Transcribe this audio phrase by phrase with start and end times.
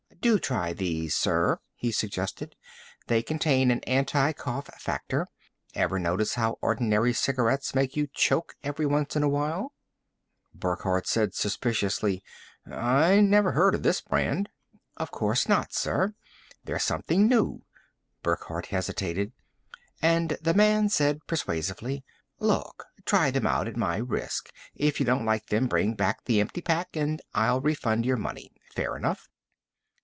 [0.19, 2.55] "Do try these, sir," he suggested.
[3.07, 5.27] "They contain an anti cough factor.
[5.73, 9.73] Ever notice how ordinary cigarettes make you choke every once in a while?"
[10.53, 12.23] Burckhardt said suspiciously,
[12.71, 14.49] "I never heard of this brand."
[14.95, 15.71] "Of course not.
[16.65, 17.63] They're something new."
[18.21, 19.33] Burckhardt hesitated,
[20.03, 22.03] and the man said persuasively,
[22.39, 24.51] "Look, try them out at my risk.
[24.75, 28.51] If you don't like them, bring back the empty pack and I'll refund your money.
[28.75, 29.27] Fair enough?"